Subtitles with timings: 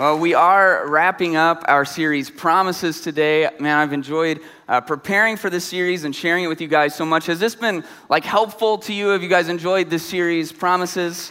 [0.00, 3.50] Well, we are wrapping up our series Promises today.
[3.60, 7.04] Man, I've enjoyed uh, preparing for this series and sharing it with you guys so
[7.04, 7.26] much.
[7.26, 9.08] Has this been like helpful to you?
[9.08, 11.30] Have you guys enjoyed this series, Promises?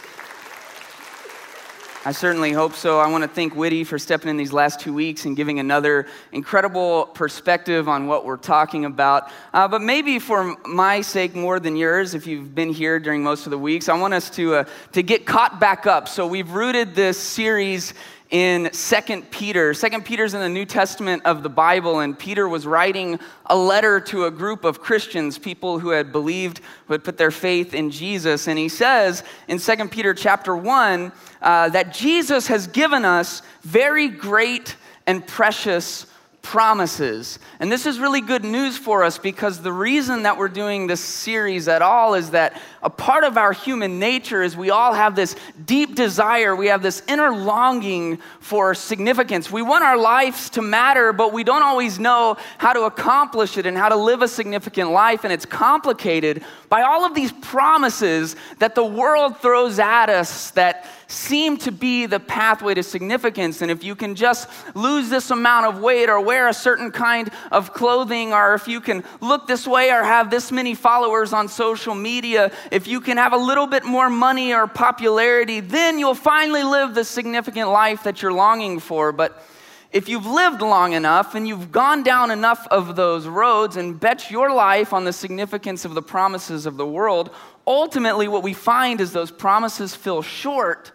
[2.02, 3.00] I certainly hope so.
[3.00, 6.06] I want to thank Whitty for stepping in these last two weeks and giving another
[6.30, 9.32] incredible perspective on what we're talking about.
[9.52, 13.46] Uh, but maybe for my sake more than yours, if you've been here during most
[13.46, 16.08] of the weeks, I want us to, uh, to get caught back up.
[16.08, 17.94] So we've rooted this series
[18.30, 19.74] in Second Peter.
[19.74, 24.00] Second Peter's in the New Testament of the Bible, and Peter was writing a letter
[24.00, 27.90] to a group of Christians, people who had believed, who had put their faith in
[27.90, 28.46] Jesus.
[28.46, 31.12] And he says in Second Peter chapter 1
[31.42, 34.76] uh, that Jesus has given us very great
[35.06, 36.06] and precious
[36.42, 37.38] promises.
[37.58, 41.00] And this is really good news for us because the reason that we're doing this
[41.00, 45.14] series at all is that a part of our human nature is we all have
[45.14, 49.50] this deep desire, we have this inner longing for significance.
[49.50, 53.66] We want our lives to matter, but we don't always know how to accomplish it
[53.66, 55.24] and how to live a significant life.
[55.24, 60.86] And it's complicated by all of these promises that the world throws at us that
[61.10, 63.62] seem to be the pathway to significance.
[63.62, 67.30] And if you can just lose this amount of weight or wear a certain kind
[67.50, 71.48] of clothing, or if you can look this way or have this many followers on
[71.48, 76.14] social media, if you can have a little bit more money or popularity, then you'll
[76.14, 79.10] finally live the significant life that you're longing for.
[79.12, 79.44] But
[79.92, 84.30] if you've lived long enough and you've gone down enough of those roads and bet
[84.30, 87.30] your life on the significance of the promises of the world,
[87.66, 90.92] ultimately what we find is those promises feel short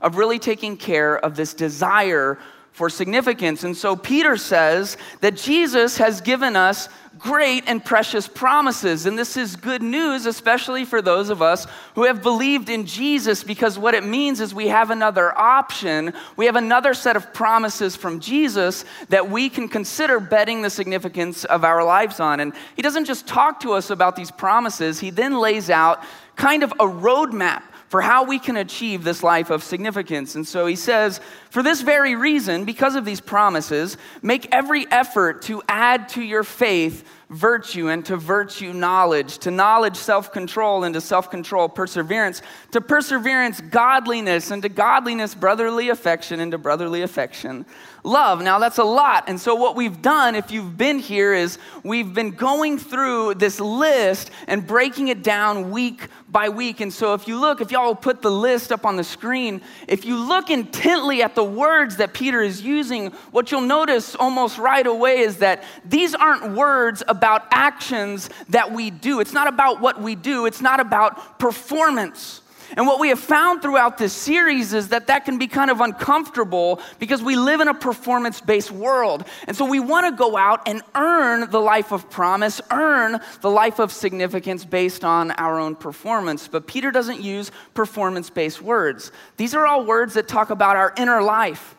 [0.00, 2.36] of really taking care of this desire
[2.72, 3.64] for significance.
[3.64, 9.04] And so Peter says that Jesus has given us great and precious promises.
[9.04, 13.44] And this is good news, especially for those of us who have believed in Jesus,
[13.44, 16.14] because what it means is we have another option.
[16.36, 21.44] We have another set of promises from Jesus that we can consider betting the significance
[21.44, 22.40] of our lives on.
[22.40, 26.02] And he doesn't just talk to us about these promises, he then lays out
[26.36, 30.34] kind of a roadmap for how we can achieve this life of significance.
[30.34, 31.20] And so he says,
[31.50, 36.42] for this very reason, because of these promises, make every effort to add to your
[36.42, 42.42] faith virtue, and to virtue, knowledge, to knowledge, self control, and to self control, perseverance,
[42.70, 47.64] to perseverance, godliness, and to godliness, brotherly affection, and to brotherly affection,
[48.04, 48.42] love.
[48.42, 49.24] Now, that's a lot.
[49.28, 53.60] And so, what we've done, if you've been here, is we've been going through this
[53.60, 56.80] list and breaking it down week by week.
[56.80, 60.04] And so, if you look, if y'all put the list up on the screen, if
[60.04, 64.86] you look intently at the words that Peter is using, what you'll notice almost right
[64.86, 69.20] away is that these aren't words about actions that we do.
[69.20, 72.41] It's not about what we do, it's not about performance.
[72.76, 75.80] And what we have found throughout this series is that that can be kind of
[75.80, 79.24] uncomfortable because we live in a performance based world.
[79.46, 83.50] And so we want to go out and earn the life of promise, earn the
[83.50, 86.48] life of significance based on our own performance.
[86.48, 90.94] But Peter doesn't use performance based words, these are all words that talk about our
[90.96, 91.76] inner life.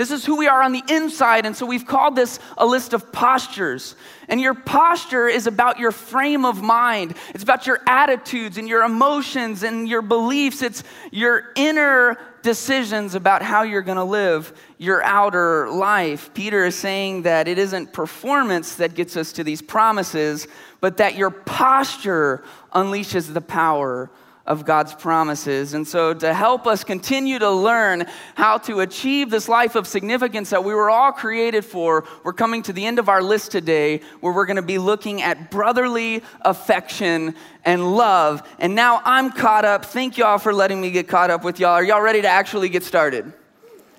[0.00, 1.44] This is who we are on the inside.
[1.44, 3.96] And so we've called this a list of postures.
[4.30, 8.82] And your posture is about your frame of mind, it's about your attitudes and your
[8.82, 10.62] emotions and your beliefs.
[10.62, 16.32] It's your inner decisions about how you're going to live your outer life.
[16.32, 20.48] Peter is saying that it isn't performance that gets us to these promises,
[20.80, 22.42] but that your posture
[22.74, 24.08] unleashes the power
[24.50, 25.74] of God's promises.
[25.74, 30.50] And so, to help us continue to learn how to achieve this life of significance
[30.50, 34.00] that we were all created for, we're coming to the end of our list today
[34.18, 38.42] where we're going to be looking at brotherly affection and love.
[38.58, 39.84] And now I'm caught up.
[39.84, 41.70] Thank y'all for letting me get caught up with y'all.
[41.70, 43.32] Are y'all ready to actually get started?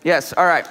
[0.03, 0.67] Yes, all right.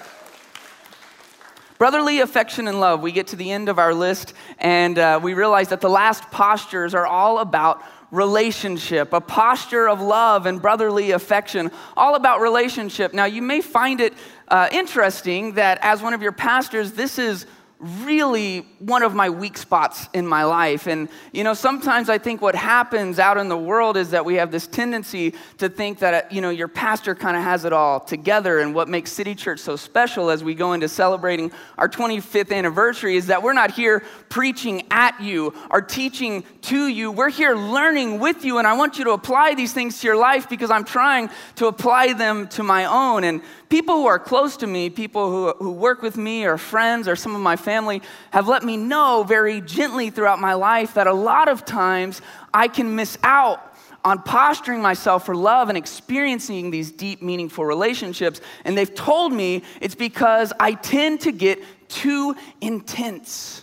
[1.78, 3.00] Brotherly affection and love.
[3.00, 6.24] We get to the end of our list and uh, we realize that the last
[6.24, 13.14] postures are all about relationship, a posture of love and brotherly affection, all about relationship.
[13.14, 14.14] Now, you may find it
[14.48, 17.46] uh, interesting that as one of your pastors, this is
[17.80, 20.86] really one of my weak spots in my life.
[20.86, 24.34] And, you know, sometimes I think what happens out in the world is that we
[24.34, 27.72] have this tendency to think that, uh, you know, your pastor kind of has it
[27.72, 28.58] all together.
[28.58, 33.16] And what makes City Church so special as we go into celebrating our 25th anniversary
[33.16, 37.10] is that we're not here preaching at you or teaching to you.
[37.10, 38.58] We're here learning with you.
[38.58, 41.66] And I want you to apply these things to your life because I'm trying to
[41.66, 43.24] apply them to my own.
[43.24, 47.08] And people who are close to me, people who, who work with me, or friends,
[47.08, 48.02] or some of my family,
[48.32, 52.20] have let me know very gently throughout my life that a lot of times
[52.52, 53.74] I can miss out
[54.04, 58.40] on posturing myself for love and experiencing these deep, meaningful relationships.
[58.64, 63.62] And they've told me it's because I tend to get too intense.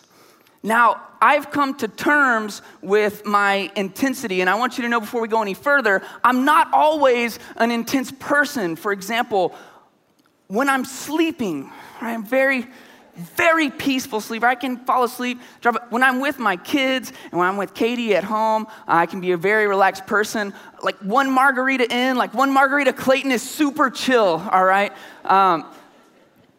[0.63, 5.21] Now, I've come to terms with my intensity, and I want you to know before
[5.21, 8.75] we go any further, I'm not always an intense person.
[8.75, 9.55] For example,
[10.47, 12.67] when I'm sleeping, I'm very,
[13.15, 14.45] very peaceful sleeper.
[14.45, 15.39] I can fall asleep.
[15.89, 19.31] When I'm with my kids and when I'm with Katie at home, I can be
[19.31, 20.53] a very relaxed person.
[20.81, 24.93] Like one margarita in, like one margarita Clayton is super chill, all right?
[25.25, 25.65] Um,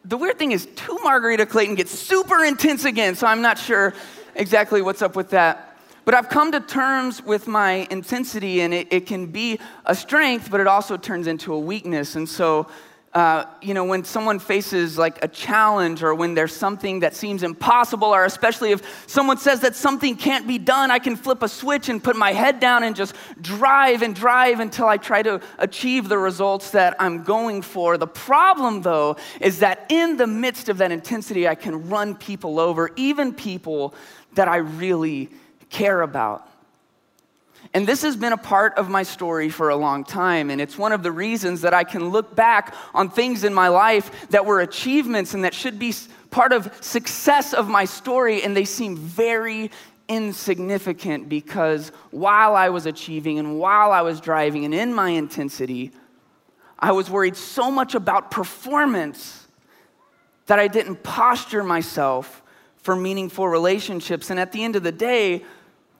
[0.05, 3.93] the weird thing is, two margarita Clayton gets super intense again, so I'm not sure
[4.35, 5.77] exactly what's up with that.
[6.05, 10.49] But I've come to terms with my intensity, and it, it can be a strength,
[10.49, 12.15] but it also turns into a weakness.
[12.15, 12.67] And so
[13.13, 17.41] uh, you know, when someone faces like a challenge or when there's something that seems
[17.41, 21.49] impossible, or especially if someone says that something can't be done, I can flip a
[21.49, 25.41] switch and put my head down and just drive and drive until I try to
[25.57, 27.97] achieve the results that I'm going for.
[27.97, 32.59] The problem, though, is that in the midst of that intensity, I can run people
[32.59, 33.95] over, even people
[34.33, 35.29] that I really
[35.69, 36.48] care about.
[37.73, 40.49] And this has been a part of my story for a long time.
[40.49, 43.67] And it's one of the reasons that I can look back on things in my
[43.67, 45.93] life that were achievements and that should be
[46.31, 48.41] part of success of my story.
[48.41, 49.69] And they seem very
[50.07, 55.91] insignificant because while I was achieving and while I was driving and in my intensity,
[56.79, 59.47] I was worried so much about performance
[60.47, 62.41] that I didn't posture myself
[62.77, 64.31] for meaningful relationships.
[64.31, 65.43] And at the end of the day,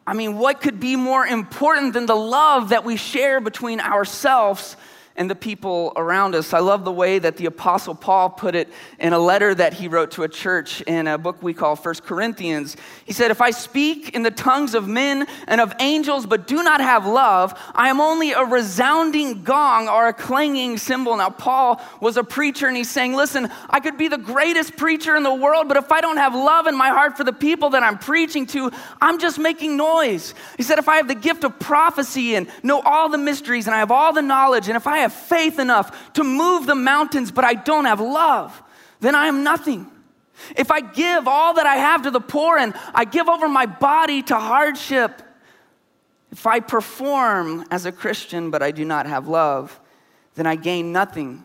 [0.09, 4.75] I mean, what could be more important than the love that we share between ourselves
[5.19, 6.53] and the people around us.
[6.53, 8.69] I love the way that the Apostle Paul put it
[8.99, 12.03] in a letter that he wrote to a church in a book we call First
[12.03, 12.77] Corinthians.
[13.03, 16.63] He said, If I speak in the tongues of men and of angels, but do
[16.63, 21.17] not have love, I am only a resounding gong or a clanging cymbal.
[21.17, 25.17] Now, Paul was a preacher, and he's saying, Listen, I could be the greatest preacher
[25.17, 27.71] in the world, but if I don't have love in my heart for the people
[27.71, 30.33] that I'm preaching to, I'm just making noise.
[30.55, 33.75] He said, If I have the gift of prophecy and know all the mysteries, and
[33.75, 36.75] I have all the knowledge, and if I have have faith enough to move the
[36.75, 38.61] mountains, but I don't have love,
[38.99, 39.89] then I am nothing.
[40.55, 43.65] If I give all that I have to the poor and I give over my
[43.65, 45.21] body to hardship,
[46.31, 49.79] if I perform as a Christian but I do not have love,
[50.35, 51.43] then I gain nothing.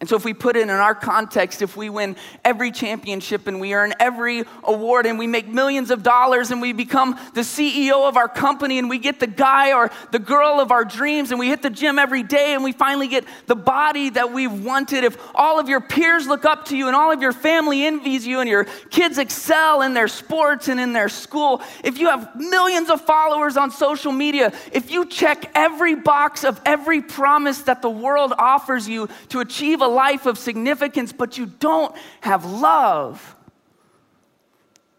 [0.00, 3.60] And so, if we put it in our context, if we win every championship and
[3.60, 8.08] we earn every award and we make millions of dollars and we become the CEO
[8.08, 11.38] of our company and we get the guy or the girl of our dreams and
[11.38, 15.04] we hit the gym every day and we finally get the body that we've wanted,
[15.04, 18.26] if all of your peers look up to you and all of your family envies
[18.26, 22.34] you and your kids excel in their sports and in their school, if you have
[22.36, 27.82] millions of followers on social media, if you check every box of every promise that
[27.82, 33.36] the world offers you to achieve a life of significance, but you don't have love,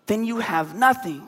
[0.06, 1.28] then you have nothing.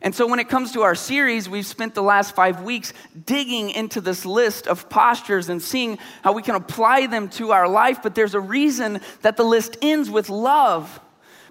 [0.00, 2.92] And so, when it comes to our series, we've spent the last five weeks
[3.26, 7.68] digging into this list of postures and seeing how we can apply them to our
[7.68, 8.00] life.
[8.02, 11.00] But there's a reason that the list ends with love.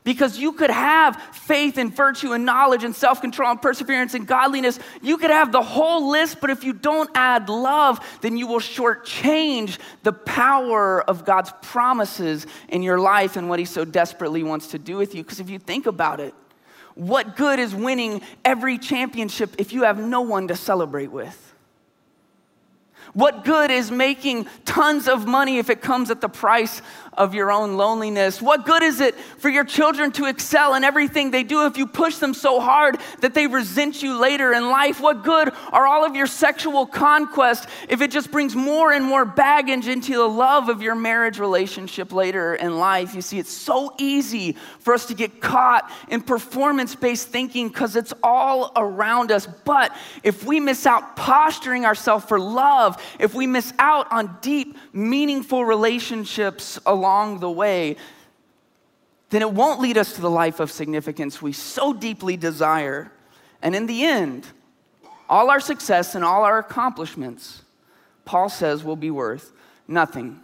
[0.07, 4.25] Because you could have faith and virtue and knowledge and self control and perseverance and
[4.25, 4.79] godliness.
[5.01, 8.61] You could have the whole list, but if you don't add love, then you will
[8.61, 14.67] shortchange the power of God's promises in your life and what He so desperately wants
[14.67, 15.23] to do with you.
[15.23, 16.33] Because if you think about it,
[16.95, 21.47] what good is winning every championship if you have no one to celebrate with?
[23.13, 26.81] What good is making tons of money if it comes at the price
[27.17, 28.41] of your own loneliness?
[28.41, 31.87] What good is it for your children to excel in everything they do if you
[31.87, 35.01] push them so hard that they resent you later in life?
[35.01, 39.25] What good are all of your sexual conquests if it just brings more and more
[39.25, 43.15] baggage into the love of your marriage relationship later in life?
[43.15, 47.95] You see, it's so easy for us to get caught in performance based thinking because
[47.95, 49.47] it's all around us.
[49.65, 54.77] But if we miss out posturing ourselves for love, if we miss out on deep,
[54.93, 57.95] meaningful relationships along along the way,
[59.29, 63.11] then it won't lead us to the life of significance we so deeply desire.
[63.61, 64.45] And in the end,
[65.29, 67.63] all our success and all our accomplishments,
[68.25, 69.51] Paul says, will be worth
[69.87, 70.41] nothing.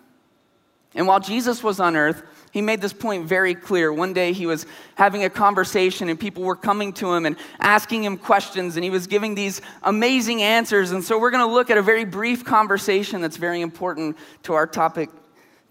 [0.95, 3.91] And while Jesus was on earth, he made this point very clear.
[3.91, 4.65] One day he was
[4.95, 8.91] having a conversation and people were coming to him and asking him questions, and he
[8.91, 10.91] was giving these amazing answers.
[10.91, 14.53] And so we're going to look at a very brief conversation that's very important to
[14.53, 15.09] our topic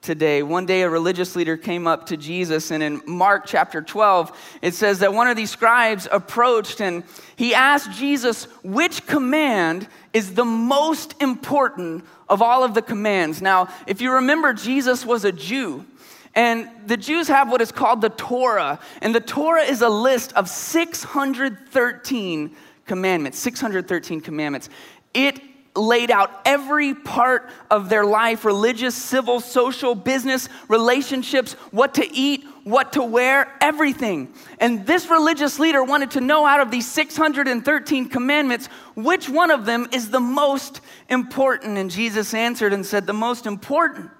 [0.03, 0.43] today.
[0.43, 4.75] One day, a religious leader came up to Jesus, and in Mark chapter 12, it
[4.75, 7.05] says that one of these scribes approached and
[7.37, 13.41] he asked Jesus, Which command is the most important of all of the commands?
[13.41, 15.87] Now, if you remember, Jesus was a Jew.
[16.35, 18.81] And the Jews have what is called the Torah.
[19.03, 22.57] And the Torah is a list of 613
[22.87, 23.39] commandments.
[23.39, 24.69] 613 commandments.
[25.15, 25.41] It
[25.75, 32.45] laid out every part of their life religious, civil, social, business, relationships, what to eat,
[32.65, 34.33] what to wear, everything.
[34.59, 39.65] And this religious leader wanted to know out of these 613 commandments, which one of
[39.65, 41.79] them is the most important.
[41.79, 44.11] And Jesus answered and said, The most important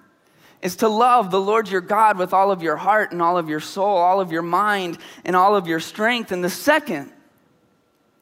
[0.63, 3.47] is to love the Lord your God with all of your heart and all of
[3.47, 6.31] your soul, all of your mind and all of your strength.
[6.31, 7.11] And the second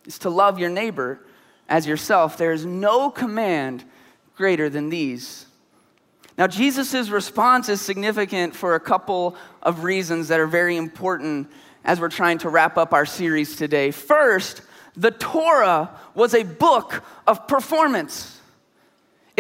[0.06, 1.22] is to love your neighbor
[1.72, 2.38] as yourself.
[2.38, 3.86] There is no command
[4.36, 5.46] greater than these.
[6.38, 11.50] Now, Jesus' response is significant for a couple of reasons that are very important
[11.86, 13.92] as we're trying to wrap up our series today.
[13.92, 14.64] First,
[14.98, 18.41] the Torah was a book of performance.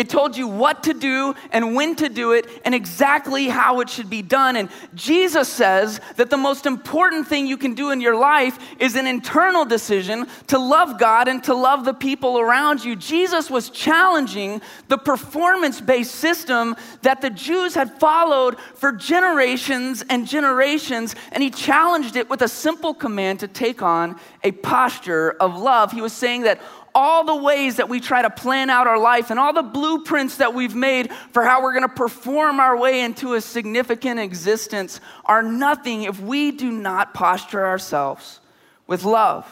[0.01, 3.89] It told you what to do and when to do it and exactly how it
[3.91, 4.55] should be done.
[4.55, 8.95] And Jesus says that the most important thing you can do in your life is
[8.95, 12.95] an internal decision to love God and to love the people around you.
[12.95, 20.27] Jesus was challenging the performance based system that the Jews had followed for generations and
[20.27, 25.59] generations, and he challenged it with a simple command to take on a posture of
[25.59, 25.91] love.
[25.91, 26.59] He was saying that
[26.93, 30.37] all the ways that we try to plan out our life and all the blueprints
[30.37, 34.99] that we've made for how we're going to perform our way into a significant existence
[35.25, 38.39] are nothing if we do not posture ourselves
[38.87, 39.45] with love.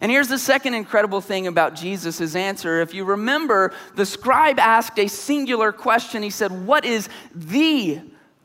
[0.00, 2.80] And here's the second incredible thing about Jesus' answer.
[2.80, 6.22] If you remember, the scribe asked a singular question.
[6.22, 8.02] He said, What is the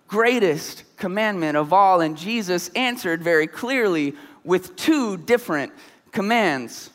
[0.08, 2.00] greatest commandment of all?
[2.00, 5.74] And Jesus answered very clearly with two different
[6.12, 6.91] commands.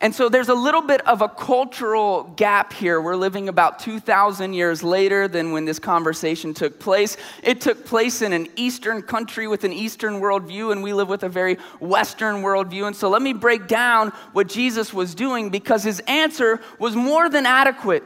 [0.00, 3.00] And so there's a little bit of a cultural gap here.
[3.00, 7.16] We're living about 2,000 years later than when this conversation took place.
[7.42, 11.22] It took place in an Eastern country with an Eastern worldview, and we live with
[11.22, 12.86] a very Western worldview.
[12.86, 17.28] And so let me break down what Jesus was doing because his answer was more
[17.28, 18.04] than adequate.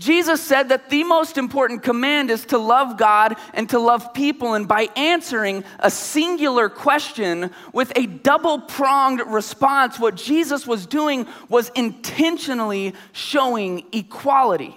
[0.00, 4.54] Jesus said that the most important command is to love God and to love people.
[4.54, 11.26] And by answering a singular question with a double pronged response, what Jesus was doing
[11.48, 14.74] was intentionally showing equality.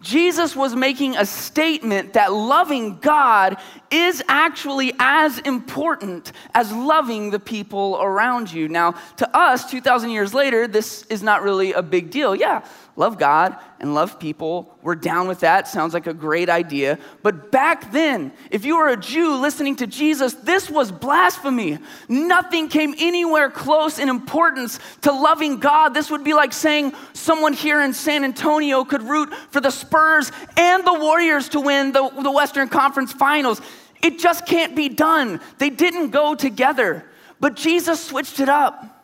[0.00, 3.58] Jesus was making a statement that loving God
[3.90, 8.66] is actually as important as loving the people around you.
[8.66, 12.34] Now, to us, 2,000 years later, this is not really a big deal.
[12.34, 12.64] Yeah,
[13.00, 14.76] love God and love people.
[14.82, 15.66] We're down with that.
[15.66, 16.98] Sounds like a great idea.
[17.22, 21.78] But back then, if you were a Jew listening to Jesus, this was blasphemy.
[22.10, 25.94] Nothing came anywhere close in importance to loving God.
[25.94, 30.30] This would be like saying someone here in San Antonio could root for the Spurs
[30.58, 33.62] and the Warriors to win the, the Western Conference Finals.
[34.02, 35.40] It just can't be done.
[35.56, 37.06] They didn't go together.
[37.40, 38.99] But Jesus switched it up.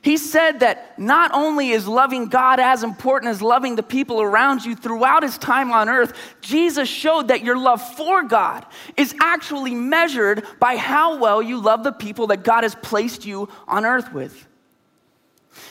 [0.00, 4.64] He said that not only is loving God as important as loving the people around
[4.64, 8.64] you throughout his time on earth, Jesus showed that your love for God
[8.96, 13.48] is actually measured by how well you love the people that God has placed you
[13.66, 14.46] on earth with.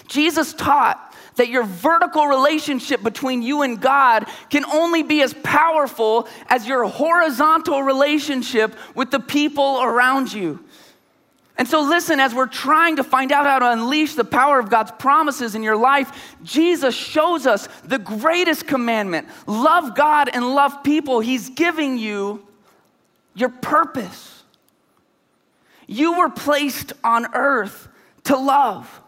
[0.07, 6.27] Jesus taught that your vertical relationship between you and God can only be as powerful
[6.49, 10.63] as your horizontal relationship with the people around you.
[11.57, 14.69] And so, listen, as we're trying to find out how to unleash the power of
[14.69, 20.83] God's promises in your life, Jesus shows us the greatest commandment love God and love
[20.83, 21.19] people.
[21.19, 22.45] He's giving you
[23.33, 24.43] your purpose.
[25.87, 27.87] You were placed on earth
[28.25, 29.01] to love.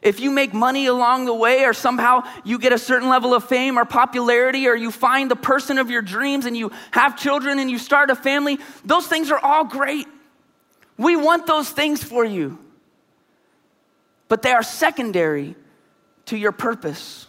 [0.00, 3.44] If you make money along the way, or somehow you get a certain level of
[3.44, 7.58] fame or popularity, or you find the person of your dreams and you have children
[7.58, 10.06] and you start a family, those things are all great.
[10.98, 12.58] We want those things for you,
[14.26, 15.54] but they are secondary
[16.26, 17.26] to your purpose.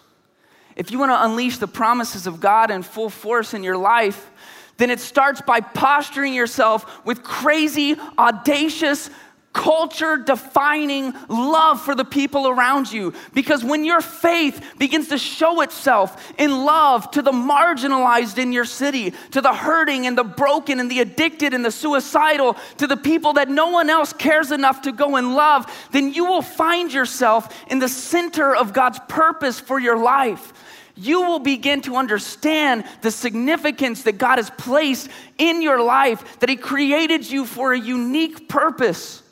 [0.76, 4.30] If you want to unleash the promises of God in full force in your life,
[4.78, 9.10] then it starts by posturing yourself with crazy, audacious,
[9.52, 13.14] culture defining love for the people around you.
[13.34, 18.66] Because when your faith begins to show itself in love to the marginalized in your
[18.66, 22.98] city, to the hurting and the broken and the addicted and the suicidal, to the
[22.98, 26.94] people that no one else cares enough to go and love, then you will find
[26.94, 30.54] yourself in the center of God's purpose for your life.
[30.96, 36.50] you will begin to understand the significance that God has placed in your life, that
[36.50, 39.24] He created you for a unique purpose,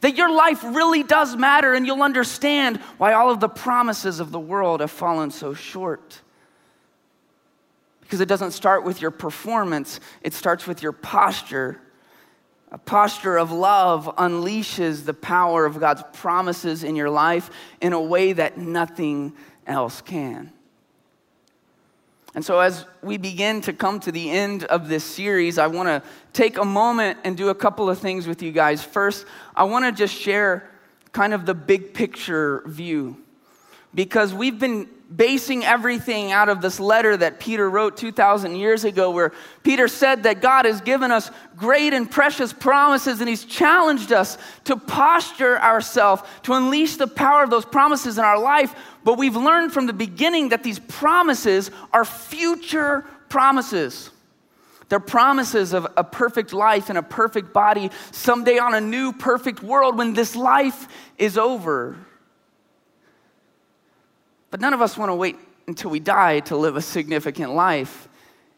[0.00, 4.32] that your life really does matter, and you'll understand why all of the promises of
[4.32, 6.20] the world have fallen so short.
[8.00, 11.80] Because it doesn't start with your performance, it starts with your posture.
[12.70, 17.50] A posture of love unleashes the power of God's promises in your life
[17.80, 19.32] in a way that nothing
[19.66, 20.52] else can.
[22.36, 25.88] And so, as we begin to come to the end of this series, I want
[25.88, 26.02] to
[26.34, 28.84] take a moment and do a couple of things with you guys.
[28.84, 29.24] First,
[29.56, 30.68] I want to just share
[31.12, 33.16] kind of the big picture view
[33.94, 39.10] because we've been basing everything out of this letter that Peter wrote 2,000 years ago,
[39.10, 39.32] where
[39.62, 44.36] Peter said that God has given us great and precious promises, and he's challenged us
[44.64, 48.74] to posture ourselves to unleash the power of those promises in our life.
[49.04, 54.10] But we've learned from the beginning that these promises are future promises.
[54.88, 59.62] They're promises of a perfect life and a perfect body someday on a new perfect
[59.62, 60.88] world when this life
[61.18, 61.96] is over.
[64.50, 68.08] But none of us want to wait until we die to live a significant life.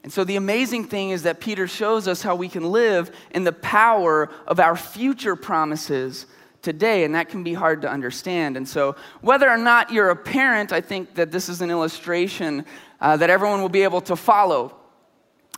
[0.02, 3.44] And so the amazing thing is that Peter shows us how we can live in
[3.44, 6.26] the power of our future promises
[6.62, 8.56] today, and that can be hard to understand.
[8.56, 12.64] And so, whether or not you're a parent, I think that this is an illustration
[13.00, 14.75] uh, that everyone will be able to follow.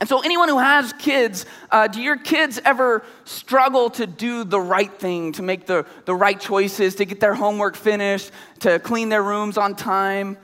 [0.01, 4.59] And so, anyone who has kids, uh, do your kids ever struggle to do the
[4.59, 8.31] right thing, to make the, the right choices, to get their homework finished,
[8.61, 10.39] to clean their rooms on time?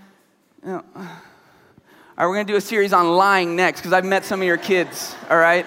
[0.62, 4.04] You know, all right, we're going to do a series on lying next because I've
[4.04, 5.64] met some of your kids, all right?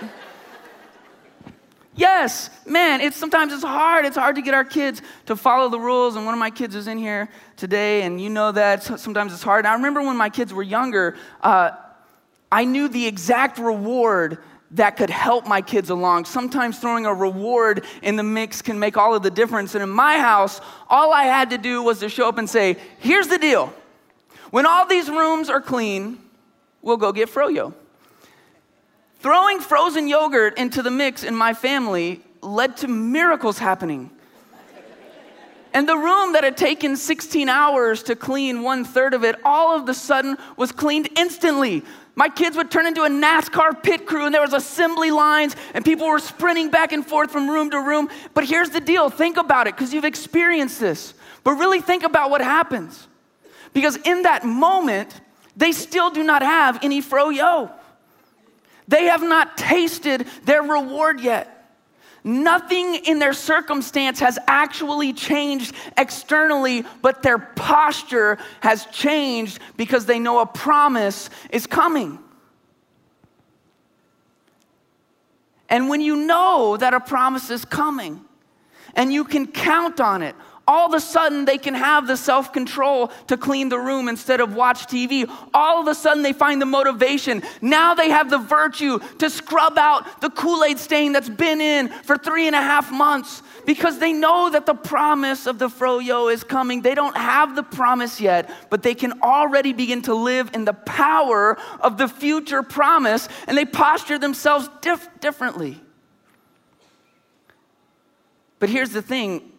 [1.95, 4.05] Yes, man, it's sometimes it's hard.
[4.05, 6.15] It's hard to get our kids to follow the rules.
[6.15, 7.27] And one of my kids is in here
[7.57, 9.65] today, and you know that sometimes it's hard.
[9.65, 11.71] And I remember when my kids were younger, uh,
[12.51, 14.39] I knew the exact reward
[14.71, 16.25] that could help my kids along.
[16.25, 19.73] Sometimes throwing a reward in the mix can make all of the difference.
[19.73, 22.77] And in my house, all I had to do was to show up and say,
[22.99, 23.73] Here's the deal.
[24.51, 26.19] When all these rooms are clean,
[26.81, 27.73] we'll go get Froyo.
[29.19, 34.11] Throwing frozen yogurt into the mix in my family led to miracles happening.
[35.73, 39.75] And the room that had taken 16 hours to clean one third of it, all
[39.75, 41.83] of the sudden was cleaned instantly.
[42.19, 45.85] My kids would turn into a NASCAR pit crew, and there was assembly lines, and
[45.85, 48.09] people were sprinting back and forth from room to room.
[48.33, 51.13] But here's the deal think about it, because you've experienced this.
[51.45, 53.07] But really think about what happens.
[53.71, 55.21] Because in that moment,
[55.55, 57.71] they still do not have any froyo.
[58.89, 61.58] They have not tasted their reward yet.
[62.23, 70.19] Nothing in their circumstance has actually changed externally, but their posture has changed because they
[70.19, 72.19] know a promise is coming.
[75.69, 78.25] And when you know that a promise is coming
[78.95, 80.35] and you can count on it,
[80.69, 84.39] all of a sudden they can have the self control to clean the room instead
[84.39, 85.27] of watch TV.
[85.51, 87.41] All of a sudden they find the motivation.
[87.59, 91.87] Now they have the virtue to scrub out the Kool Aid stain that's been in
[91.87, 96.31] for three and a half months because they know that the promise of the froyo
[96.31, 96.83] is coming.
[96.83, 100.73] They don't have the promise yet, but they can already begin to live in the
[100.73, 105.81] power of the future promise and they posture themselves dif- differently.
[108.59, 109.53] But here's the thing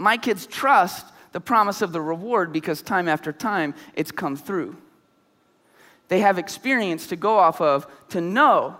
[0.00, 4.76] my kids trust the promise of the reward because time after time it's come through.
[6.08, 8.76] They have experience to go off of to know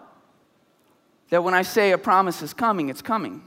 [1.28, 3.42] that when I say a promise is coming, it's coming.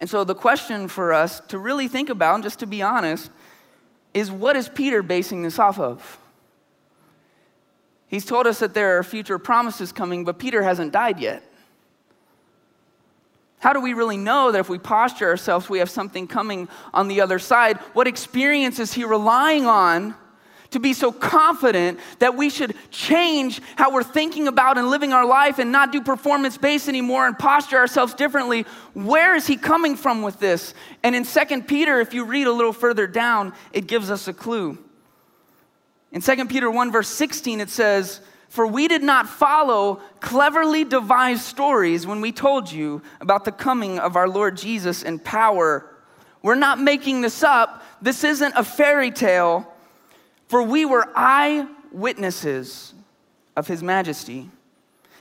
[0.00, 3.30] And so the question for us to really think about, and just to be honest,
[4.14, 6.18] is what is Peter basing this off of?
[8.06, 11.42] He's told us that there are future promises coming, but Peter hasn't died yet.
[13.64, 17.08] How do we really know that if we posture ourselves, we have something coming on
[17.08, 17.78] the other side?
[17.94, 20.14] What experience is he relying on
[20.72, 25.24] to be so confident that we should change how we're thinking about and living our
[25.24, 28.66] life and not do performance based anymore and posture ourselves differently?
[28.92, 30.74] Where is he coming from with this?
[31.02, 34.34] And in 2 Peter, if you read a little further down, it gives us a
[34.34, 34.76] clue.
[36.12, 38.20] In 2 Peter 1, verse 16, it says,
[38.54, 43.98] for we did not follow cleverly devised stories when we told you about the coming
[43.98, 45.84] of our Lord Jesus in power.
[46.40, 47.82] We're not making this up.
[48.00, 49.74] This isn't a fairy tale.
[50.46, 52.94] For we were eyewitnesses
[53.56, 54.48] of his majesty.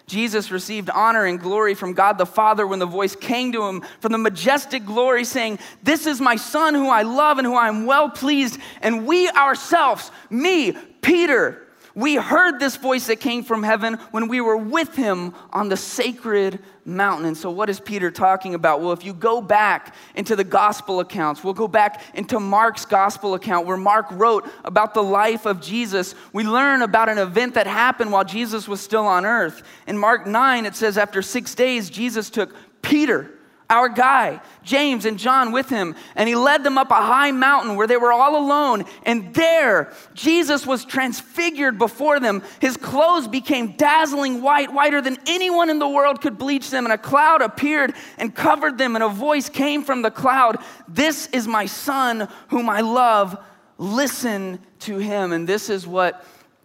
[0.06, 3.82] Jesus received honor and glory from God the Father when the voice came to him
[4.00, 7.68] from the majestic glory, saying, This is my Son who I love and who I
[7.68, 8.60] am well pleased.
[8.84, 11.63] And we ourselves, me, Peter,
[11.96, 15.78] We heard this voice that came from heaven when we were with him on the
[15.78, 17.28] sacred mountain.
[17.28, 18.82] And so, what is Peter talking about?
[18.82, 23.36] Well, if you go back into the gospel accounts, we'll go back into Mark's gospel
[23.36, 26.16] account where Mark wrote about the life of Jesus.
[26.34, 29.62] We learn about an event that happened while Jesus was still on earth.
[29.86, 33.30] In Mark 9, it says, after six days, Jesus took Peter
[33.74, 37.76] our guy, James and John with him, and he led them up a high mountain
[37.76, 38.86] where they were all alone.
[39.04, 42.44] And there, Jesus was transfigured before them.
[42.62, 46.86] His clothes became dazzling white, whiter than anyone in the world could bleach them.
[46.86, 50.58] And a cloud appeared and covered them, and a voice came from the cloud
[50.88, 53.44] This is my son, whom I love.
[53.80, 55.34] Listen to him.
[55.34, 56.24] And this is what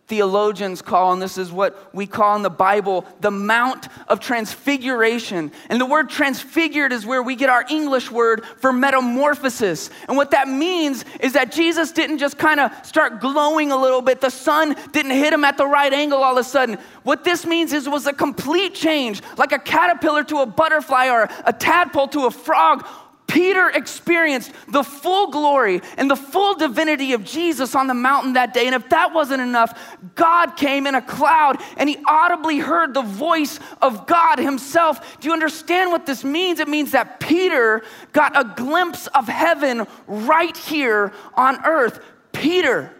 [0.09, 5.53] theologians call, and this is what we call in the Bible, the Mount of Transfiguration.
[5.68, 9.90] And the word transfigured is where we get our English word for metamorphosis.
[10.09, 14.01] And what that means is that Jesus didn't just kind of start glowing a little
[14.01, 16.79] bit, the sun didn't hit him at the right angle all of a sudden.
[17.03, 21.09] What this means is it was a complete change, like a caterpillar to a butterfly
[21.09, 22.87] or a tadpole to a frog
[23.29, 28.55] Peter experienced the full glory and the full divinity of Jesus on the mountain that
[28.55, 28.67] day.
[28.67, 29.79] And if that wasn't enough,
[30.14, 35.21] God came in a cloud and he audibly heard the voice of God himself.
[35.21, 36.59] Do you understand what this means?
[36.59, 42.03] It means that Peter got a glimpse of heaven right here on earth.
[42.33, 42.95] Peter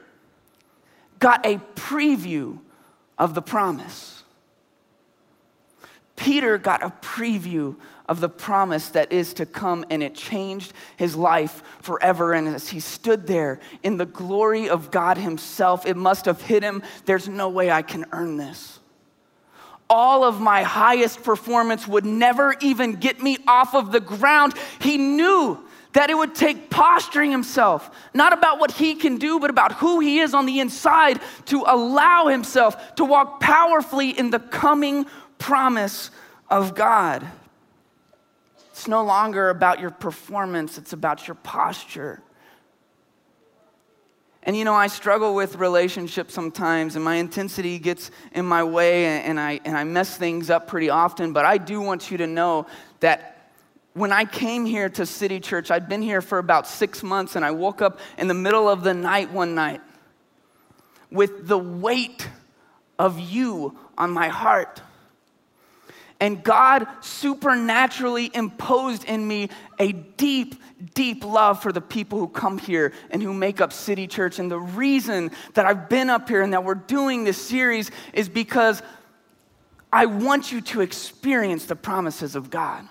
[1.19, 2.59] got a preview
[3.17, 4.18] of the promise.
[6.19, 7.77] Peter got a preview
[8.09, 12.33] of the promise that is to come, and it changed his life forever.
[12.33, 16.63] And as he stood there in the glory of God himself, it must have hit
[16.63, 18.81] him there's no way I can earn this.
[19.89, 24.55] All of my highest performance would never even get me off of the ground.
[24.81, 25.59] He knew
[25.93, 30.01] that it would take posturing himself, not about what he can do, but about who
[30.01, 35.07] he is on the inside, to allow himself to walk powerfully in the coming
[35.39, 36.11] promise
[36.51, 37.27] of God.
[38.71, 42.23] It's no longer about your performance, it's about your posture.
[44.45, 49.05] And you know, I struggle with relationships sometimes, and my intensity gets in my way,
[49.05, 51.33] and I, and I mess things up pretty often.
[51.33, 52.67] But I do want you to know
[53.01, 53.51] that
[53.95, 57.45] when I came here to City Church, I'd been here for about six months, and
[57.45, 59.81] I woke up in the middle of the night one night
[61.11, 62.29] with the weight
[62.99, 64.81] of you on my heart.
[66.21, 70.61] And God supernaturally imposed in me a deep,
[70.95, 74.41] deep love for the people who come here and who make up City Church.
[74.41, 78.29] And the reason that I've been up here and that we're doing this series is
[78.29, 78.83] because
[79.93, 82.87] I want you to experience the promises of God.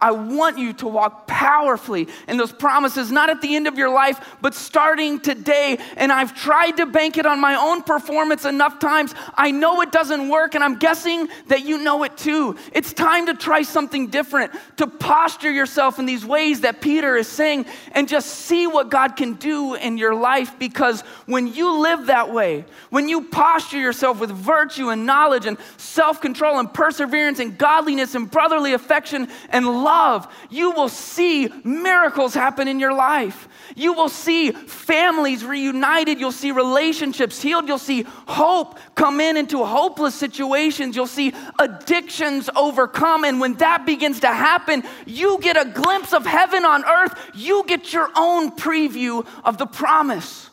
[0.00, 3.90] I want you to walk powerfully in those promises, not at the end of your
[3.90, 5.78] life, but starting today.
[5.96, 9.14] And I've tried to bank it on my own performance enough times.
[9.34, 12.56] I know it doesn't work, and I'm guessing that you know it too.
[12.72, 17.28] It's time to try something different, to posture yourself in these ways that Peter is
[17.28, 20.58] saying, and just see what God can do in your life.
[20.58, 25.58] Because when you live that way, when you posture yourself with virtue and knowledge and
[25.76, 31.52] self control and perseverance and godliness and brotherly affection and love, love, you will see
[31.64, 33.48] miracles happen in your life.
[33.74, 36.20] You will see families reunited.
[36.20, 37.66] You'll see relationships healed.
[37.66, 40.94] You'll see hope come in into hopeless situations.
[40.94, 43.24] You'll see addictions overcome.
[43.24, 47.14] And when that begins to happen, you get a glimpse of heaven on earth.
[47.34, 50.50] You get your own preview of the promise.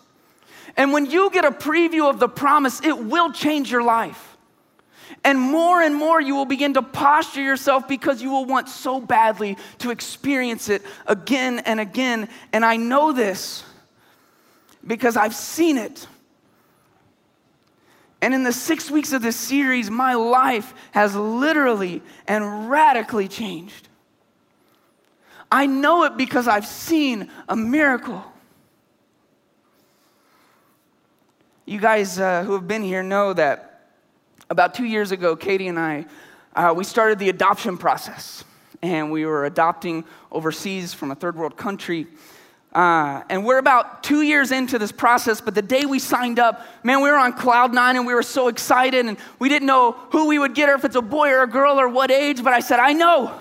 [0.76, 4.27] And when you get a preview of the promise, it will change your life.
[5.28, 9.02] And more and more, you will begin to posture yourself because you will want so
[9.02, 12.30] badly to experience it again and again.
[12.54, 13.66] And I know this
[14.86, 16.08] because I've seen it.
[18.22, 23.90] And in the six weeks of this series, my life has literally and radically changed.
[25.52, 28.24] I know it because I've seen a miracle.
[31.66, 33.67] You guys uh, who have been here know that
[34.50, 36.06] about two years ago, Katie and I,
[36.56, 38.44] uh, we started the adoption process.
[38.82, 42.08] And we were adopting overseas from a third world country.
[42.74, 46.64] Uh, and we're about two years into this process, but the day we signed up,
[46.84, 49.94] man, we were on cloud nine and we were so excited and we didn't know
[50.12, 52.44] who we would get or if it's a boy or a girl or what age.
[52.44, 53.40] But I said, I know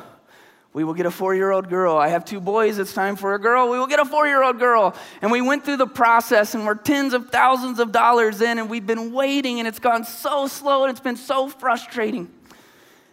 [0.76, 1.96] we will get a four year old girl.
[1.96, 3.70] I have two boys, it's time for a girl.
[3.70, 4.94] We will get a four year old girl.
[5.22, 8.68] And we went through the process and we're tens of thousands of dollars in, and
[8.68, 12.30] we've been waiting, and it's gone so slow and it's been so frustrating.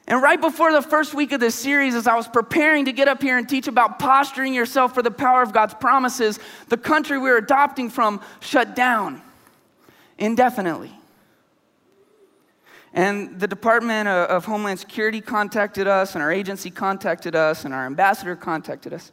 [0.09, 3.07] And right before the first week of this series, as I was preparing to get
[3.07, 7.17] up here and teach about posturing yourself for the power of God's promises, the country
[7.17, 9.21] we we're adopting from shut down
[10.17, 10.91] indefinitely.
[12.93, 17.85] And the Department of Homeland Security contacted us, and our agency contacted us, and our
[17.85, 19.11] ambassador contacted us.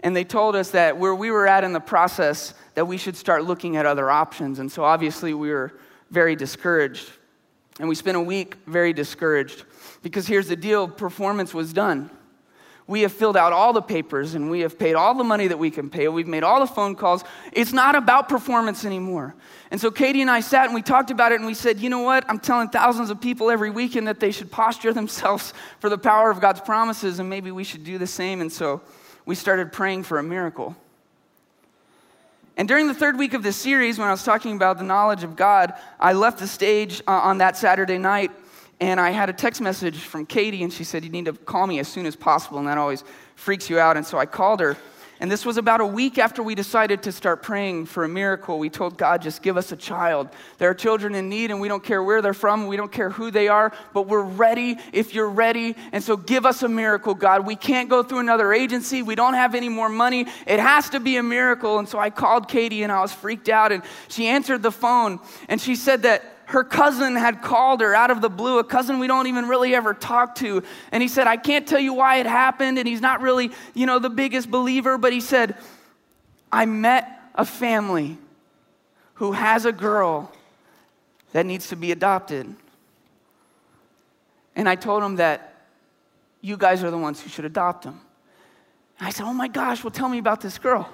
[0.00, 3.16] And they told us that where we were at in the process, that we should
[3.16, 4.58] start looking at other options.
[4.58, 5.72] And so obviously we were
[6.10, 7.10] very discouraged.
[7.80, 9.64] And we spent a week very discouraged
[10.02, 12.10] because here's the deal performance was done.
[12.86, 15.58] We have filled out all the papers and we have paid all the money that
[15.58, 16.06] we can pay.
[16.08, 17.24] We've made all the phone calls.
[17.52, 19.34] It's not about performance anymore.
[19.70, 21.88] And so Katie and I sat and we talked about it and we said, you
[21.88, 22.26] know what?
[22.28, 26.30] I'm telling thousands of people every weekend that they should posture themselves for the power
[26.30, 28.42] of God's promises and maybe we should do the same.
[28.42, 28.82] And so
[29.24, 30.76] we started praying for a miracle.
[32.56, 35.24] And during the third week of this series, when I was talking about the knowledge
[35.24, 38.30] of God, I left the stage uh, on that Saturday night
[38.80, 41.66] and I had a text message from Katie, and she said, You need to call
[41.66, 42.58] me as soon as possible.
[42.58, 43.04] And that always
[43.36, 43.96] freaks you out.
[43.96, 44.76] And so I called her.
[45.20, 48.58] And this was about a week after we decided to start praying for a miracle.
[48.58, 50.28] We told God, just give us a child.
[50.58, 53.10] There are children in need, and we don't care where they're from, we don't care
[53.10, 55.76] who they are, but we're ready if you're ready.
[55.92, 57.46] And so give us a miracle, God.
[57.46, 59.02] We can't go through another agency.
[59.02, 60.26] We don't have any more money.
[60.46, 61.78] It has to be a miracle.
[61.78, 63.70] And so I called Katie, and I was freaked out.
[63.70, 68.10] And she answered the phone, and she said that her cousin had called her out
[68.10, 70.62] of the blue, a cousin we don't even really ever talk to.
[70.92, 72.78] And he said, I can't tell you why it happened.
[72.78, 75.56] And he's not really, you know, the biggest believer, but he said,
[76.52, 78.18] I met a family
[79.14, 80.30] who has a girl
[81.32, 82.54] that needs to be adopted.
[84.56, 85.66] And I told him that
[86.40, 87.86] you guys are the ones who should adopt.
[87.86, 87.98] And
[89.00, 90.88] I said, Oh my gosh, well, tell me about this girl.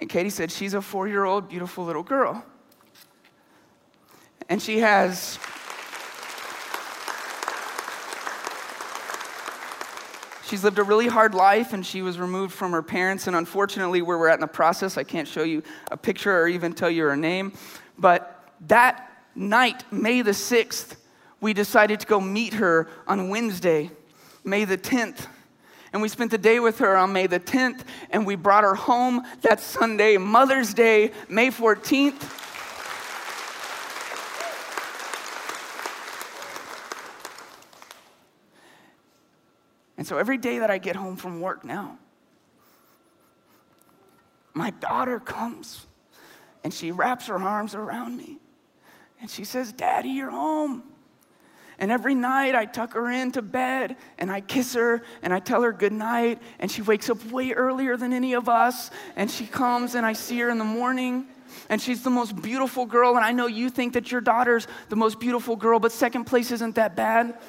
[0.00, 2.44] And Katie said, She's a four year old, beautiful little girl.
[4.48, 5.38] And she has.
[10.46, 13.26] She's lived a really hard life and she was removed from her parents.
[13.26, 16.46] And unfortunately, where we're at in the process, I can't show you a picture or
[16.46, 17.54] even tell you her name.
[17.98, 20.96] But that night, May the 6th,
[21.40, 23.90] we decided to go meet her on Wednesday,
[24.44, 25.26] May the 10th.
[25.94, 28.74] And we spent the day with her on May the 10th, and we brought her
[28.74, 32.20] home that Sunday, Mother's Day, May 14th.
[39.96, 41.96] And so every day that I get home from work now,
[44.52, 45.86] my daughter comes
[46.64, 48.38] and she wraps her arms around me
[49.20, 50.82] and she says, Daddy, you're home.
[51.78, 55.62] And every night I tuck her into bed and I kiss her and I tell
[55.62, 56.40] her good night.
[56.58, 58.90] And she wakes up way earlier than any of us.
[59.16, 61.26] And she comes and I see her in the morning.
[61.68, 63.16] And she's the most beautiful girl.
[63.16, 66.50] And I know you think that your daughter's the most beautiful girl, but second place
[66.50, 67.38] isn't that bad.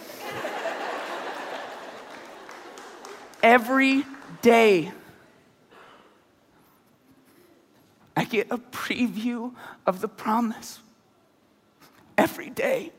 [3.44, 4.06] every
[4.42, 4.92] day,
[8.16, 9.54] I get a preview
[9.86, 10.80] of the promise.
[12.18, 12.92] Every day.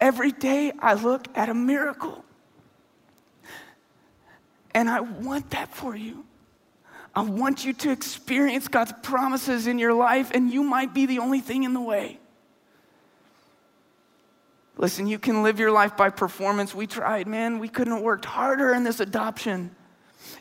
[0.00, 2.24] Every day I look at a miracle.
[4.74, 6.24] And I want that for you.
[7.14, 11.20] I want you to experience God's promises in your life, and you might be the
[11.20, 12.18] only thing in the way.
[14.76, 16.74] Listen, you can live your life by performance.
[16.74, 17.60] We tried, man.
[17.60, 19.74] We couldn't have worked harder in this adoption.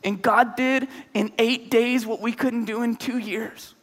[0.03, 3.75] And God did in eight days what we couldn't do in two years.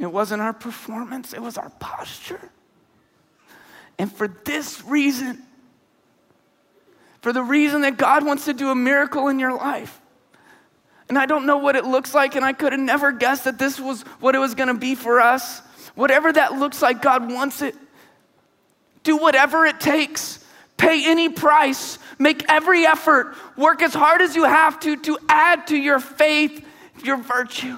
[0.00, 2.50] It wasn't our performance, it was our posture.
[3.98, 5.42] And for this reason,
[7.20, 10.00] for the reason that God wants to do a miracle in your life.
[11.08, 13.58] And I don't know what it looks like, and I could have never guessed that
[13.58, 15.60] this was what it was gonna be for us.
[15.94, 17.74] Whatever that looks like, God wants it.
[19.04, 20.44] Do whatever it takes.
[20.76, 21.98] Pay any price.
[22.18, 23.36] Make every effort.
[23.56, 26.66] Work as hard as you have to to add to your faith,
[27.02, 27.76] your virtue,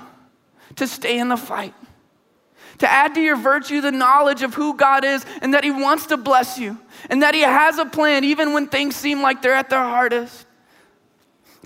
[0.76, 1.74] to stay in the fight
[2.78, 6.06] to add to your virtue the knowledge of who God is and that He wants
[6.06, 9.54] to bless you and that He has a plan even when things seem like they're
[9.54, 10.46] at their hardest.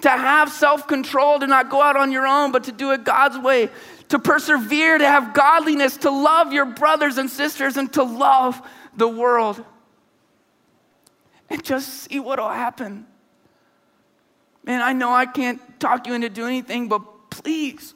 [0.03, 3.05] To have self control, to not go out on your own, but to do it
[3.05, 3.69] God's way.
[4.09, 8.61] To persevere, to have godliness, to love your brothers and sisters, and to love
[8.97, 9.63] the world.
[11.51, 13.07] And just see what will happen.
[14.65, 17.95] Man, I know I can't talk you into doing anything, but please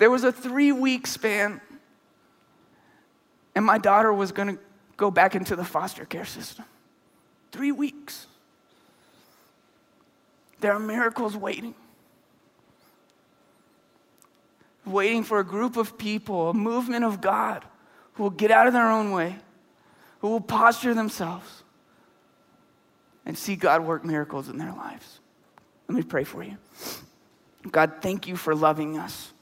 [0.00, 1.60] there was a three week span,
[3.54, 4.62] and my daughter was going to
[4.96, 6.64] go back into the foster care system.
[7.52, 8.26] Three weeks.
[10.60, 11.74] There are miracles waiting.
[14.86, 17.62] Waiting for a group of people, a movement of God
[18.14, 19.36] who will get out of their own way,
[20.20, 21.62] who will posture themselves
[23.26, 25.20] and see God work miracles in their lives.
[25.88, 26.56] Let me pray for you.
[27.70, 29.34] God, thank you for loving us.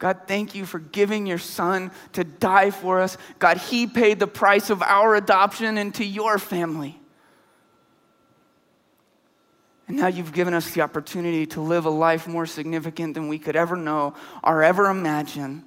[0.00, 3.18] God, thank you for giving your son to die for us.
[3.38, 6.98] God, he paid the price of our adoption into your family.
[9.86, 13.38] And now you've given us the opportunity to live a life more significant than we
[13.38, 15.64] could ever know or ever imagine.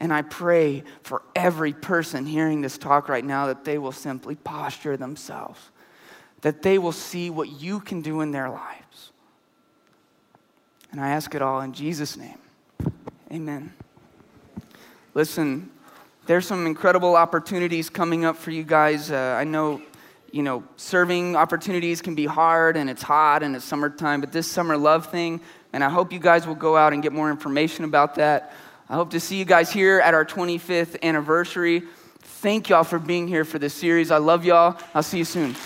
[0.00, 4.34] And I pray for every person hearing this talk right now that they will simply
[4.34, 5.60] posture themselves,
[6.40, 9.12] that they will see what you can do in their lives.
[10.90, 12.41] And I ask it all in Jesus' name.
[13.32, 13.72] Amen.
[15.14, 15.70] Listen,
[16.26, 19.10] there's some incredible opportunities coming up for you guys.
[19.10, 19.80] Uh, I know,
[20.32, 24.50] you know, serving opportunities can be hard and it's hot and it's summertime, but this
[24.50, 25.40] summer love thing,
[25.72, 28.52] and I hope you guys will go out and get more information about that.
[28.90, 31.84] I hope to see you guys here at our 25th anniversary.
[32.20, 34.10] Thank y'all for being here for this series.
[34.10, 34.78] I love y'all.
[34.94, 35.56] I'll see you soon.